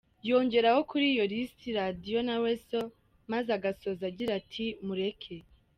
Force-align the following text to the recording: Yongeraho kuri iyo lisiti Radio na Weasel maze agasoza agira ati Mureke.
Yongeraho 0.29 0.81
kuri 0.91 1.05
iyo 1.13 1.23
lisiti 1.31 1.69
Radio 1.79 2.19
na 2.27 2.35
Weasel 2.41 2.85
maze 3.31 3.49
agasoza 3.57 4.03
agira 4.11 4.31
ati 4.39 4.65
Mureke. 4.85 5.35